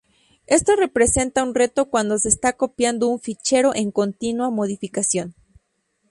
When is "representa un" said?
0.75-1.53